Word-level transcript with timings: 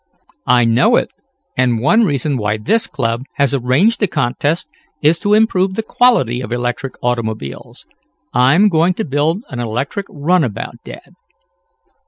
"I 0.47 0.65
know 0.65 0.95
it, 0.95 1.11
and 1.55 1.79
one 1.79 2.01
reason 2.05 2.35
why 2.35 2.57
this 2.57 2.87
club 2.87 3.21
has 3.35 3.53
arranged 3.53 3.99
the 3.99 4.07
contest 4.07 4.67
is 5.03 5.19
to 5.19 5.35
improve 5.35 5.75
the 5.75 5.83
quality 5.83 6.41
of 6.41 6.51
electric 6.51 6.95
automobiles. 7.03 7.85
I'm 8.33 8.67
going 8.67 8.95
to 8.95 9.05
build 9.05 9.43
an 9.51 9.59
electric 9.59 10.07
runabout, 10.09 10.77
dad." 10.83 11.13